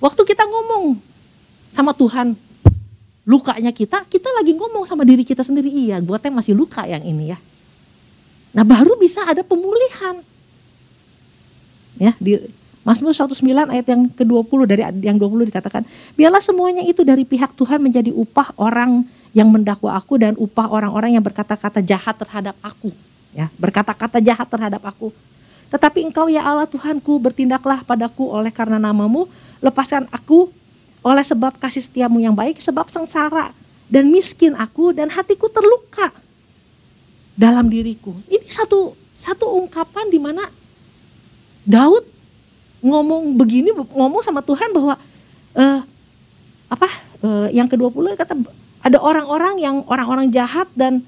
Waktu 0.00 0.22
kita 0.28 0.44
ngomong 0.44 1.00
sama 1.72 1.96
Tuhan, 1.96 2.36
lukanya 3.26 3.72
kita, 3.72 4.04
kita 4.06 4.28
lagi 4.36 4.52
ngomong 4.54 4.84
sama 4.84 5.02
diri 5.02 5.24
kita 5.24 5.42
sendiri, 5.42 5.68
iya 5.68 5.98
gue 5.98 6.16
teh 6.20 6.30
masih 6.30 6.52
luka 6.52 6.84
yang 6.84 7.02
ini 7.02 7.32
ya. 7.34 7.38
Nah 8.56 8.64
baru 8.64 8.96
bisa 8.96 9.24
ada 9.24 9.44
pemulihan. 9.44 10.20
Ya, 11.96 12.12
di 12.20 12.36
Mazmur 12.84 13.10
109 13.10 13.40
ayat 13.72 13.86
yang 13.88 14.06
ke-20 14.12 14.58
dari 14.68 14.82
yang 15.02 15.18
20 15.18 15.48
dikatakan, 15.50 15.82
biarlah 16.14 16.44
semuanya 16.44 16.84
itu 16.84 17.02
dari 17.02 17.26
pihak 17.26 17.56
Tuhan 17.56 17.80
menjadi 17.82 18.12
upah 18.12 18.54
orang 18.60 19.02
yang 19.34 19.50
mendakwa 19.50 19.96
aku 19.98 20.16
dan 20.16 20.32
upah 20.38 20.70
orang-orang 20.70 21.18
yang 21.18 21.24
berkata-kata 21.24 21.82
jahat 21.82 22.14
terhadap 22.16 22.54
aku. 22.62 22.94
Ya, 23.36 23.52
berkata-kata 23.60 24.22
jahat 24.22 24.48
terhadap 24.48 24.80
aku. 24.80 25.12
Tetapi 25.68 26.08
engkau 26.08 26.30
ya 26.30 26.46
Allah 26.46 26.64
Tuhanku 26.64 27.18
bertindaklah 27.20 27.82
padaku 27.82 28.30
oleh 28.30 28.54
karena 28.54 28.78
namamu, 28.78 29.26
lepaskan 29.60 30.08
aku 30.12 30.52
oleh 31.06 31.22
sebab 31.22 31.54
kasih 31.62 31.84
setiamu 31.84 32.18
yang 32.18 32.34
baik, 32.34 32.58
sebab 32.58 32.90
sengsara 32.90 33.54
dan 33.86 34.10
miskin 34.10 34.58
aku 34.58 34.90
dan 34.90 35.06
hatiku 35.06 35.46
terluka 35.46 36.10
dalam 37.38 37.70
diriku. 37.70 38.16
Ini 38.26 38.42
satu 38.50 38.96
satu 39.14 39.46
ungkapan 39.62 40.10
di 40.10 40.18
mana 40.18 40.42
Daud 41.62 42.04
ngomong 42.82 43.34
begini, 43.38 43.72
ngomong 43.74 44.22
sama 44.22 44.42
Tuhan 44.42 44.70
bahwa 44.74 44.94
uh, 45.56 45.80
apa? 46.66 46.88
Uh, 47.24 47.48
yang 47.48 47.64
ke-20 47.64 48.12
kata 48.12 48.36
ada 48.84 48.98
orang-orang 49.00 49.56
yang 49.58 49.80
orang-orang 49.88 50.28
jahat 50.28 50.68
dan 50.76 51.00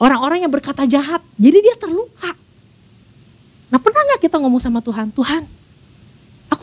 orang-orang 0.00 0.42
yang 0.42 0.50
berkata 0.50 0.88
jahat. 0.88 1.20
Jadi 1.36 1.58
dia 1.60 1.76
terluka. 1.76 2.32
Nah 3.70 3.78
pernah 3.82 4.02
nggak 4.08 4.20
kita 4.24 4.40
ngomong 4.40 4.62
sama 4.62 4.80
Tuhan, 4.80 5.12
Tuhan, 5.12 5.44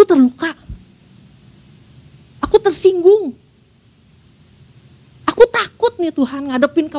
aku 0.03 0.19
terluka, 0.19 0.51
aku 2.43 2.60
tersinggung, 2.60 3.31
aku 5.24 5.43
takut 5.48 5.95
nih 5.95 6.12
Tuhan 6.12 6.51
ngadepin 6.51 6.91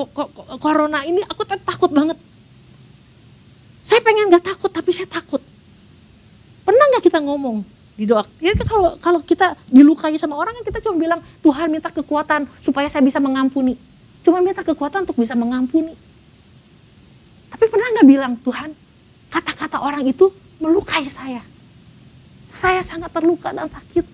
corona 0.56 1.04
ini, 1.04 1.20
aku 1.28 1.44
takut 1.44 1.92
banget. 1.92 2.16
Saya 3.84 4.00
pengen 4.00 4.32
gak 4.32 4.56
takut 4.56 4.73
tapi 4.73 4.88
saya 4.88 5.04
takut. 5.04 5.44
Pernah 6.64 6.96
gak 6.96 7.04
kita 7.04 7.20
ngomong 7.20 7.61
di 7.92 8.08
doa? 8.08 8.25
Ya 8.40 8.56
kalau 8.64 8.96
kalau 8.96 9.20
kita 9.20 9.52
dilukai 9.68 10.16
sama 10.16 10.40
orang 10.40 10.56
kan 10.56 10.64
kita 10.64 10.80
cuma 10.80 10.96
bilang 10.96 11.20
Tuhan 11.44 11.68
minta 11.68 11.92
kekuatan 11.92 12.49
supaya 12.64 12.88
saya 12.88 13.04
bisa 13.04 13.20
mengampuni. 13.20 13.76
Cuma 14.24 14.40
minta 14.40 14.64
kekuatan 14.64 15.05
untuk 15.05 15.20
bisa 15.20 15.37
mengampuni. 15.37 15.92
Tapi 17.52 17.68
pernah 17.68 17.85
nggak 18.00 18.09
bilang 18.09 18.33
Tuhan 18.40 18.72
kata-kata 19.28 19.85
orang 19.85 20.09
itu 20.09 20.33
melukai 20.57 21.05
saya. 21.12 21.44
Saya 22.54 22.86
sangat 22.86 23.10
terluka 23.10 23.50
dan 23.50 23.66
sakit. 23.66 24.06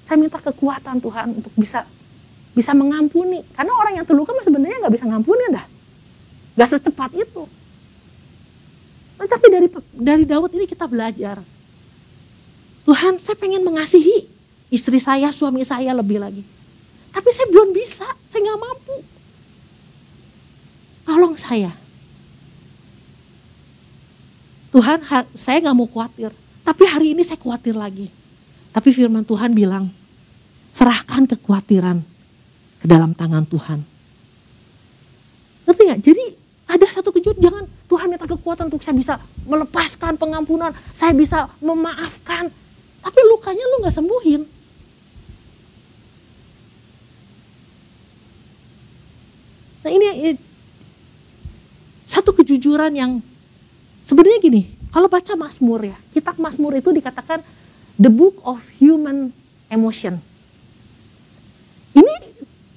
Saya 0.00 0.16
minta 0.16 0.40
kekuatan 0.40 0.96
Tuhan 0.96 1.36
untuk 1.36 1.52
bisa 1.60 1.84
bisa 2.56 2.72
mengampuni. 2.72 3.44
Karena 3.52 3.76
orang 3.76 4.00
yang 4.00 4.06
terluka 4.08 4.32
sebenarnya 4.40 4.80
nggak 4.80 4.94
bisa 4.96 5.04
ngampuni 5.04 5.44
dah. 5.52 5.66
Gak 6.56 6.70
secepat 6.72 7.12
itu. 7.12 7.44
Tapi 9.20 9.46
dari 9.52 9.68
dari 9.92 10.24
Daud 10.24 10.50
ini 10.56 10.64
kita 10.64 10.88
belajar. 10.88 11.38
Tuhan 12.88 13.20
saya 13.20 13.36
pengen 13.36 13.60
mengasihi 13.60 14.24
istri 14.72 14.96
saya, 14.96 15.28
suami 15.30 15.62
saya 15.68 15.92
lebih 15.92 16.16
lagi. 16.16 16.42
Tapi 17.12 17.28
saya 17.28 17.46
belum 17.52 17.76
bisa, 17.76 18.08
saya 18.24 18.40
nggak 18.40 18.60
mampu. 18.60 18.96
Tolong 21.04 21.34
saya. 21.36 21.70
Tuhan, 24.70 25.02
saya 25.34 25.58
nggak 25.58 25.76
mau 25.76 25.90
khawatir. 25.90 26.30
Tapi 26.62 26.82
hari 26.86 27.18
ini 27.18 27.26
saya 27.26 27.38
khawatir 27.42 27.74
lagi. 27.74 28.06
Tapi 28.70 28.94
firman 28.94 29.26
Tuhan 29.26 29.50
bilang, 29.50 29.90
serahkan 30.70 31.26
kekhawatiran 31.26 31.98
ke 32.78 32.86
dalam 32.86 33.10
tangan 33.10 33.42
Tuhan. 33.42 33.82
Ngerti 35.66 35.82
gak? 35.90 36.00
Jadi 36.06 36.24
ada 36.70 36.86
satu 36.86 37.10
kejutan, 37.10 37.42
jangan 37.42 37.64
Tuhan 37.90 38.06
minta 38.06 38.30
kekuatan 38.30 38.70
untuk 38.70 38.78
saya 38.78 38.94
bisa 38.94 39.18
melepaskan 39.42 40.14
pengampunan, 40.14 40.70
saya 40.94 41.10
bisa 41.10 41.50
memaafkan. 41.58 42.46
Tapi 43.02 43.20
lukanya 43.26 43.64
lu 43.74 43.82
gak 43.82 43.96
sembuhin. 43.98 44.42
Nah 49.80 49.90
ini 49.90 50.36
satu 52.06 52.30
kejujuran 52.36 52.94
yang 52.94 53.18
sebenarnya 54.10 54.42
gini, 54.42 54.66
kalau 54.90 55.06
baca 55.06 55.38
Mazmur 55.38 55.86
ya, 55.86 55.94
kitab 56.10 56.34
Mazmur 56.42 56.74
itu 56.74 56.90
dikatakan 56.90 57.38
the 57.94 58.10
book 58.10 58.42
of 58.42 58.58
human 58.82 59.30
emotion. 59.70 60.18
Ini 61.94 62.14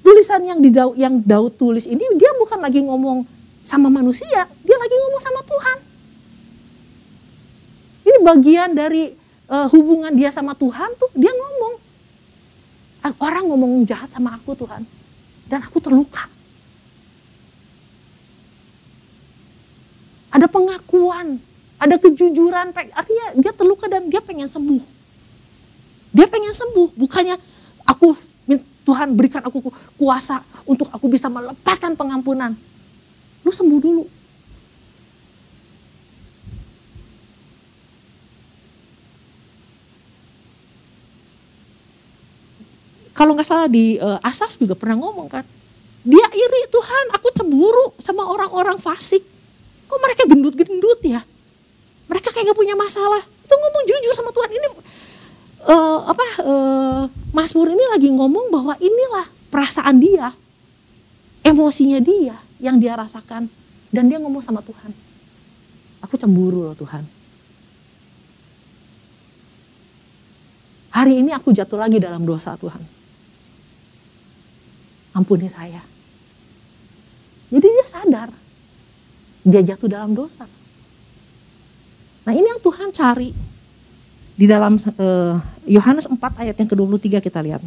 tulisan 0.06 0.46
yang 0.46 0.62
di 0.62 0.70
yang 0.94 1.18
Daud 1.26 1.58
tulis 1.58 1.90
ini 1.90 2.06
dia 2.22 2.30
bukan 2.38 2.62
lagi 2.62 2.86
ngomong 2.86 3.26
sama 3.66 3.90
manusia, 3.90 4.46
dia 4.46 4.78
lagi 4.78 4.96
ngomong 5.02 5.22
sama 5.26 5.42
Tuhan. 5.42 5.78
Ini 8.04 8.18
bagian 8.22 8.70
dari 8.78 9.10
uh, 9.50 9.66
hubungan 9.74 10.14
dia 10.14 10.30
sama 10.30 10.54
Tuhan 10.54 10.94
tuh, 11.02 11.10
dia 11.18 11.34
ngomong. 11.34 11.82
Orang 13.20 13.52
ngomong 13.52 13.84
jahat 13.84 14.14
sama 14.14 14.38
aku 14.38 14.54
Tuhan, 14.56 14.86
dan 15.50 15.60
aku 15.66 15.82
terluka. 15.82 16.30
Ada 20.34 20.50
pengakuan, 20.50 21.38
ada 21.78 21.96
kejujuran, 22.02 22.74
artinya 22.74 23.26
dia 23.38 23.54
terluka 23.54 23.86
dan 23.86 24.10
dia 24.10 24.18
pengen 24.18 24.50
sembuh. 24.50 24.82
Dia 26.10 26.26
pengen 26.26 26.58
sembuh, 26.58 26.98
bukannya 26.98 27.38
aku 27.86 28.34
Tuhan 28.84 29.16
berikan 29.16 29.40
aku 29.46 29.72
kuasa 29.96 30.44
untuk 30.68 30.92
aku 30.92 31.08
bisa 31.08 31.32
melepaskan 31.32 31.96
pengampunan 31.96 32.52
lu 33.44 33.52
sembuh 33.52 33.80
dulu. 33.80 34.06
Kalau 43.14 43.38
nggak 43.38 43.46
salah 43.46 43.70
di 43.70 44.02
uh, 44.02 44.18
Asaf 44.26 44.58
juga 44.58 44.74
pernah 44.74 44.98
ngomong 44.98 45.30
kan, 45.30 45.46
dia 46.02 46.28
iri 46.34 46.62
Tuhan, 46.68 47.06
aku 47.14 47.30
cemburu 47.32 47.94
sama 48.02 48.26
orang-orang 48.26 48.82
fasik. 48.82 49.33
Kok 49.94 50.02
mereka 50.02 50.26
gendut-gendut 50.26 51.00
ya? 51.06 51.22
Mereka 52.10 52.34
kayak 52.34 52.50
gak 52.50 52.58
punya 52.58 52.74
masalah. 52.74 53.22
Itu 53.22 53.54
ngomong 53.54 53.84
jujur 53.86 54.14
sama 54.18 54.34
Tuhan. 54.34 54.50
Ini 54.50 54.68
uh, 55.70 56.00
apa? 56.10 56.26
Uh, 56.42 57.70
ini 57.70 57.86
lagi 57.94 58.10
ngomong 58.10 58.50
bahwa 58.50 58.74
inilah 58.82 59.30
perasaan 59.54 60.02
dia, 60.02 60.34
emosinya 61.46 62.02
dia 62.02 62.42
yang 62.58 62.82
dia 62.82 62.98
rasakan. 62.98 63.46
Dan 63.94 64.10
dia 64.10 64.18
ngomong 64.18 64.42
sama 64.42 64.66
Tuhan. 64.66 64.90
Aku 66.02 66.18
cemburu 66.18 66.66
loh 66.66 66.74
Tuhan. 66.74 67.06
Hari 70.90 71.22
ini 71.22 71.30
aku 71.38 71.54
jatuh 71.54 71.78
lagi 71.78 72.02
dalam 72.02 72.26
dosa 72.26 72.58
Tuhan. 72.58 72.82
Ampuni 75.14 75.46
saya. 75.46 75.86
Jadi 77.54 77.68
dia 77.70 77.86
sadar. 77.86 78.43
Dia 79.44 79.60
jatuh 79.60 79.92
dalam 79.92 80.16
dosa. 80.16 80.48
Nah 82.24 82.32
ini 82.32 82.48
yang 82.48 82.64
Tuhan 82.64 82.90
cari. 82.96 83.36
Di 84.34 84.50
dalam 84.50 84.82
uh, 84.82 85.38
Yohanes 85.70 86.10
4 86.10 86.18
ayat 86.42 86.56
yang 86.58 86.66
ke-23 86.66 87.22
kita 87.22 87.40
lihat. 87.44 87.62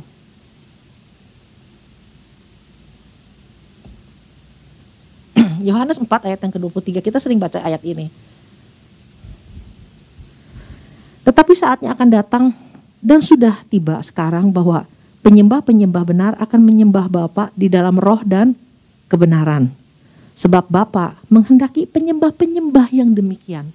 Yohanes 5.68 6.02
4 6.02 6.08
ayat 6.26 6.40
yang 6.42 6.52
ke-23 6.56 6.98
kita 7.04 7.22
sering 7.22 7.38
baca 7.38 7.62
ayat 7.62 7.84
ini. 7.86 8.10
Tetapi 11.22 11.52
saatnya 11.54 11.94
akan 11.94 12.08
datang 12.10 12.44
dan 12.98 13.22
sudah 13.22 13.54
tiba 13.70 14.02
sekarang 14.02 14.50
bahwa 14.50 14.86
penyembah-penyembah 15.22 16.04
benar 16.06 16.32
akan 16.42 16.66
menyembah 16.66 17.06
Bapa 17.06 17.54
di 17.54 17.70
dalam 17.70 17.98
roh 17.98 18.22
dan 18.26 18.58
kebenaran. 19.06 19.85
Sebab 20.36 20.68
Bapa 20.68 21.16
menghendaki 21.32 21.88
penyembah-penyembah 21.88 22.92
yang 22.92 23.16
demikian. 23.16 23.72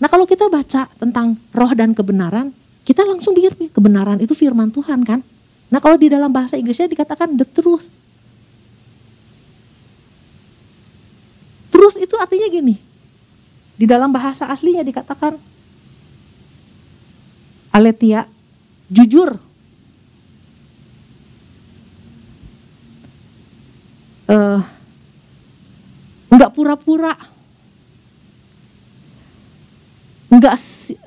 Nah 0.00 0.08
kalau 0.08 0.24
kita 0.24 0.48
baca 0.48 0.88
tentang 0.96 1.36
roh 1.52 1.72
dan 1.76 1.92
kebenaran, 1.92 2.56
kita 2.88 3.04
langsung 3.04 3.36
pikir 3.36 3.52
kebenaran 3.68 4.16
itu 4.16 4.32
firman 4.32 4.72
Tuhan 4.72 5.04
kan. 5.04 5.20
Nah 5.68 5.76
kalau 5.76 6.00
di 6.00 6.08
dalam 6.08 6.32
bahasa 6.32 6.56
Inggrisnya 6.56 6.88
dikatakan 6.88 7.36
the 7.36 7.44
truth. 7.44 7.92
Truth 11.68 12.00
itu 12.00 12.16
artinya 12.16 12.48
gini. 12.48 12.80
Di 13.76 13.84
dalam 13.84 14.08
bahasa 14.08 14.48
aslinya 14.48 14.80
dikatakan 14.80 15.36
aletia 17.76 18.24
jujur. 18.88 19.36
Uh, 24.28 24.60
nggak 26.38 26.54
pura-pura. 26.54 27.14
Nggak 30.30 30.54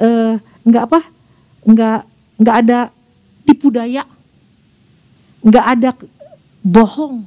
uh, 0.04 0.36
nggak 0.68 0.84
apa 0.92 1.00
nggak 1.64 2.00
nggak 2.44 2.56
ada 2.68 2.80
tipu 3.48 3.72
daya. 3.72 4.04
Nggak 5.40 5.66
ada 5.80 5.90
bohong. 6.60 7.24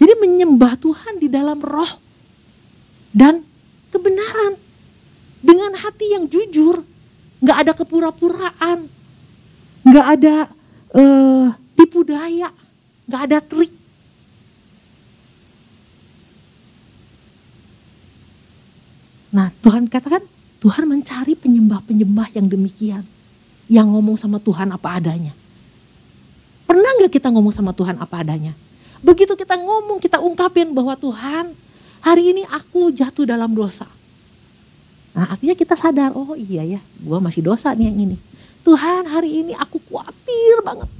Jadi 0.00 0.12
menyembah 0.18 0.74
Tuhan 0.80 1.20
di 1.20 1.28
dalam 1.28 1.60
roh 1.60 1.92
dan 3.12 3.44
kebenaran. 3.92 4.56
Dengan 5.42 5.74
hati 5.74 6.14
yang 6.14 6.30
jujur. 6.30 6.86
Nggak 7.42 7.56
ada 7.66 7.72
kepura-puraan. 7.74 8.86
Nggak 9.82 10.06
ada 10.18 10.36
uh, 10.94 11.50
tipu 11.74 12.06
daya. 12.06 12.54
Nggak 13.10 13.22
ada 13.26 13.38
trik 13.42 13.81
Nah 19.32 19.48
Tuhan 19.64 19.88
katakan, 19.88 20.20
Tuhan 20.60 20.84
mencari 20.84 21.32
penyembah-penyembah 21.34 22.36
yang 22.36 22.46
demikian. 22.46 23.02
Yang 23.66 23.86
ngomong 23.88 24.16
sama 24.20 24.36
Tuhan 24.36 24.68
apa 24.68 25.00
adanya. 25.00 25.32
Pernah 26.68 26.92
nggak 27.00 27.10
kita 27.10 27.32
ngomong 27.32 27.50
sama 27.50 27.72
Tuhan 27.72 27.96
apa 27.96 28.20
adanya? 28.20 28.52
Begitu 29.00 29.32
kita 29.34 29.56
ngomong, 29.56 29.98
kita 29.98 30.20
ungkapin 30.20 30.70
bahwa 30.76 30.94
Tuhan, 30.94 31.56
hari 32.04 32.36
ini 32.36 32.44
aku 32.46 32.92
jatuh 32.92 33.24
dalam 33.26 33.50
dosa. 33.56 33.88
Nah 35.16 35.32
artinya 35.32 35.56
kita 35.56 35.74
sadar, 35.74 36.12
oh 36.14 36.36
iya 36.36 36.62
ya, 36.62 36.80
gue 36.80 37.18
masih 37.18 37.42
dosa 37.42 37.72
nih 37.72 37.88
yang 37.90 37.98
ini. 38.12 38.16
Tuhan 38.62 39.08
hari 39.10 39.42
ini 39.42 39.52
aku 39.56 39.80
khawatir 39.88 40.62
banget. 40.62 40.90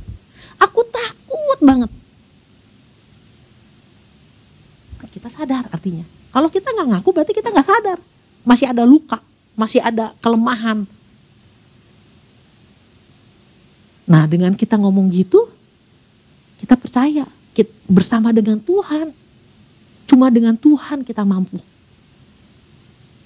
Aku 0.59 0.81
takut 0.89 1.59
banget. 1.63 1.91
Kita 5.13 5.29
sadar 5.29 5.69
artinya. 5.69 6.03
Kalau 6.33 6.49
kita 6.49 6.73
nggak 6.73 6.89
ngaku 6.89 7.09
berarti 7.13 7.37
kita 7.37 7.53
nggak 7.53 7.69
sadar 7.69 8.01
masih 8.43 8.71
ada 8.71 8.83
luka, 8.83 9.19
masih 9.55 9.83
ada 9.83 10.15
kelemahan. 10.23 10.87
Nah, 14.07 14.27
dengan 14.27 14.53
kita 14.53 14.77
ngomong 14.77 15.09
gitu, 15.09 15.47
kita 16.59 16.75
percaya 16.75 17.25
kita 17.57 17.73
bersama 17.87 18.35
dengan 18.35 18.59
Tuhan. 18.59 19.15
Cuma 20.09 20.29
dengan 20.29 20.53
Tuhan 20.59 21.07
kita 21.07 21.25
mampu. 21.25 21.57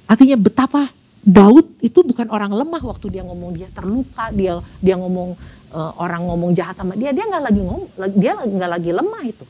Artinya 0.07 0.39
betapa 0.39 0.87
Daud 1.27 1.67
itu 1.83 2.07
bukan 2.07 2.31
orang 2.31 2.55
lemah 2.55 2.79
waktu 2.79 3.19
dia 3.19 3.27
ngomong 3.27 3.51
dia 3.59 3.67
terluka, 3.75 4.31
dia 4.31 4.63
dia 4.79 4.95
ngomong 4.95 5.35
uh, 5.75 5.93
orang 5.99 6.23
ngomong 6.23 6.55
jahat 6.55 6.79
sama 6.79 6.95
dia, 6.95 7.11
dia 7.11 7.27
nggak 7.27 7.43
lagi 7.43 7.61
ngomong, 7.67 7.91
dia 8.15 8.33
nggak 8.39 8.71
lagi 8.71 8.91
lemah 8.95 9.23
itu. 9.27 9.47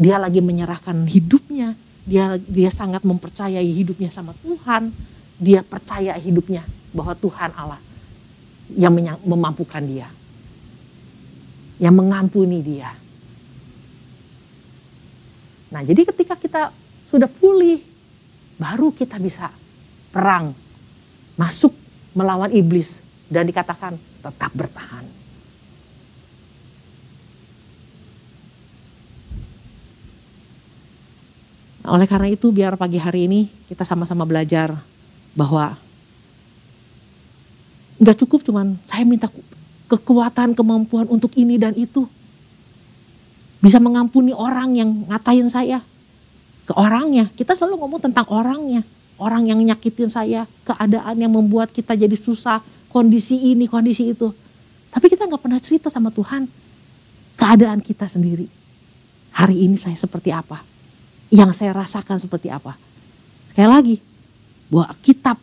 Dia 0.00 0.16
lagi 0.16 0.40
menyerahkan 0.40 1.04
hidupnya, 1.04 1.76
dia 2.08 2.40
dia 2.40 2.72
sangat 2.72 3.04
mempercayai 3.04 3.68
hidupnya 3.68 4.08
sama 4.08 4.32
Tuhan. 4.40 4.88
Dia 5.36 5.60
percaya 5.60 6.16
hidupnya 6.16 6.64
bahwa 6.96 7.12
Tuhan 7.12 7.52
Allah 7.52 7.78
yang 8.72 8.96
memampukan 9.28 9.84
dia. 9.84 10.08
Yang 11.76 11.94
mengampuni 11.94 12.58
dia. 12.64 12.90
Nah, 15.68 15.84
jadi 15.84 16.08
ketika 16.08 16.34
kita 16.34 16.72
sudah 17.12 17.28
pulih, 17.28 17.78
baru 18.56 18.88
kita 18.90 19.20
bisa 19.20 19.52
perang, 20.10 20.56
masuk 21.36 21.76
melawan 22.16 22.50
iblis 22.50 23.04
dan 23.28 23.44
dikatakan 23.44 24.00
tetap 24.24 24.50
bertahan. 24.56 25.17
Oleh 31.88 32.04
karena 32.04 32.28
itu 32.28 32.52
biar 32.52 32.76
pagi 32.76 33.00
hari 33.00 33.24
ini 33.24 33.48
kita 33.66 33.82
sama-sama 33.82 34.28
belajar 34.28 34.76
bahwa 35.32 35.74
nggak 37.98 38.16
cukup 38.24 38.44
cuman 38.44 38.76
saya 38.84 39.02
minta 39.08 39.26
kekuatan, 39.88 40.52
kemampuan 40.52 41.08
untuk 41.08 41.32
ini 41.34 41.56
dan 41.56 41.72
itu. 41.72 42.04
Bisa 43.58 43.80
mengampuni 43.82 44.30
orang 44.36 44.76
yang 44.76 44.90
ngatain 45.08 45.48
saya. 45.50 45.82
Ke 46.68 46.76
orangnya, 46.76 47.32
kita 47.32 47.56
selalu 47.56 47.80
ngomong 47.80 48.00
tentang 48.04 48.28
orangnya. 48.28 48.84
Orang 49.18 49.48
yang 49.48 49.58
nyakitin 49.58 50.12
saya, 50.12 50.46
keadaan 50.62 51.16
yang 51.18 51.32
membuat 51.32 51.72
kita 51.74 51.96
jadi 51.98 52.14
susah, 52.14 52.62
kondisi 52.92 53.34
ini, 53.50 53.66
kondisi 53.66 54.12
itu. 54.14 54.30
Tapi 54.92 55.10
kita 55.10 55.26
nggak 55.26 55.42
pernah 55.42 55.58
cerita 55.58 55.88
sama 55.90 56.12
Tuhan 56.12 56.46
keadaan 57.34 57.80
kita 57.82 58.06
sendiri. 58.06 58.46
Hari 59.34 59.56
ini 59.66 59.74
saya 59.80 59.96
seperti 59.96 60.30
apa? 60.30 60.67
Yang 61.28 61.52
saya 61.52 61.76
rasakan 61.76 62.16
seperti 62.16 62.48
apa. 62.48 62.76
Sekali 63.52 63.68
lagi, 63.68 63.96
bahwa 64.68 64.92
kitab 65.00 65.36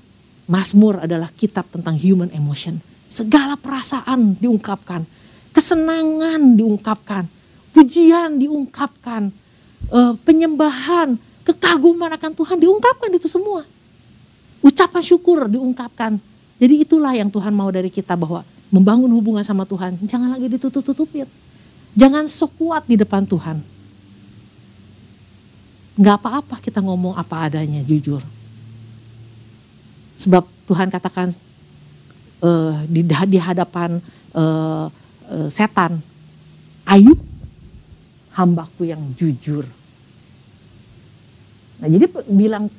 Mazmur 0.45 1.01
adalah 1.01 1.29
kitab 1.33 1.65
tentang 1.73 1.97
human 1.97 2.29
emotion. 2.29 2.77
Segala 3.09 3.57
perasaan 3.57 4.37
diungkapkan, 4.37 5.05
kesenangan 5.53 6.53
diungkapkan, 6.53 7.25
pujian 7.73 8.37
diungkapkan, 8.37 9.33
uh, 9.89 10.13
penyembahan, 10.21 11.17
kekaguman 11.45 12.13
akan 12.13 12.31
Tuhan 12.33 12.57
diungkapkan 12.61 13.09
itu 13.13 13.25
semua. 13.29 13.65
Ucapan 14.61 15.01
syukur 15.01 15.49
diungkapkan. 15.49 16.17
Jadi 16.57 16.87
itulah 16.87 17.13
yang 17.13 17.29
Tuhan 17.29 17.53
mau 17.53 17.69
dari 17.69 17.89
kita 17.89 18.17
bahwa 18.17 18.41
membangun 18.73 19.11
hubungan 19.13 19.45
sama 19.45 19.65
Tuhan. 19.65 19.97
Jangan 20.05 20.33
lagi 20.33 20.49
ditutup-tutupin. 20.49 21.29
Jangan 21.93 22.25
sok 22.25 22.57
kuat 22.57 22.83
di 22.89 22.97
depan 22.97 23.25
Tuhan 23.25 23.74
nggak 25.95 26.15
apa-apa 26.19 26.59
kita 26.59 26.83
ngomong 26.83 27.15
apa 27.15 27.47
adanya 27.47 27.79
jujur. 27.83 28.19
Sebab 30.19 30.43
Tuhan 30.67 30.87
katakan 30.91 31.31
uh, 32.43 32.75
di, 32.87 33.03
di 33.03 33.39
hadapan 33.39 33.99
uh, 34.35 34.87
uh, 35.31 35.47
setan, 35.51 35.99
Ayub 36.87 37.19
hambaku 38.35 38.91
yang 38.91 39.01
jujur. 39.15 39.63
Nah 41.79 41.87
jadi 41.91 42.07
bilang 42.31 42.71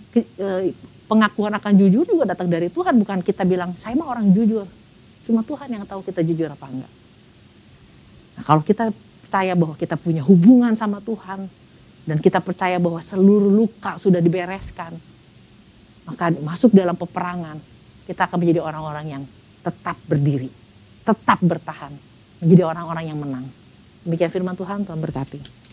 pengakuan 1.07 1.53
akan 1.57 1.73
jujur 1.77 2.05
juga 2.05 2.37
datang 2.37 2.49
dari 2.49 2.69
Tuhan, 2.69 2.97
bukan 3.01 3.21
kita 3.25 3.45
bilang 3.49 3.73
saya 3.77 3.97
mah 3.97 4.09
orang 4.13 4.29
jujur. 4.33 4.69
Cuma 5.27 5.43
Tuhan 5.43 5.69
yang 5.73 5.85
tahu 5.89 6.05
kita 6.07 6.23
jujur 6.23 6.47
apa 6.53 6.67
enggak. 6.71 6.93
Nah, 8.37 8.43
kalau 8.45 8.63
kita 8.63 8.93
percaya 9.27 9.53
bahwa 9.59 9.75
kita 9.75 9.99
punya 9.99 10.23
hubungan 10.23 10.77
sama 10.79 11.03
Tuhan, 11.03 11.51
dan 12.07 12.23
kita 12.23 12.39
percaya 12.39 12.79
bahwa 12.79 13.03
seluruh 13.03 13.51
luka 13.51 13.99
sudah 13.99 14.23
dibereskan, 14.23 14.95
maka 16.07 16.31
masuk 16.39 16.71
dalam 16.71 16.95
peperangan, 16.95 17.59
kita 18.07 18.31
akan 18.31 18.39
menjadi 18.39 18.63
orang-orang 18.63 19.07
yang 19.11 19.23
tetap 19.67 19.99
berdiri, 20.07 20.47
tetap 21.03 21.43
bertahan, 21.43 21.91
menjadi 22.39 22.63
orang-orang 22.63 23.11
yang 23.11 23.19
menang. 23.19 23.47
Demikian 24.07 24.31
firman 24.31 24.55
Tuhan, 24.55 24.87
Tuhan 24.87 25.03
berkati. 25.03 25.66